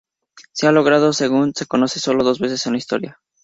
Se 0.51 0.65
ha 0.65 0.71
logrado, 0.71 1.13
según 1.13 1.53
se 1.53 1.67
conoce, 1.67 1.99
solo 1.99 2.23
dos 2.23 2.39
veces 2.39 2.65
en 2.65 2.71
la 2.71 2.79
historia. 2.79 3.19